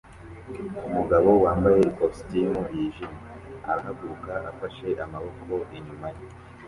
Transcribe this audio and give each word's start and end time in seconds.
Umugabo 0.87 1.29
wambaye 1.43 1.79
ikositimu 1.91 2.59
yijimye 2.75 3.23
arahaguruka 3.69 4.33
afashe 4.51 4.87
amaboko 5.03 5.53
inyuma 5.77 6.07
ye 6.15 6.25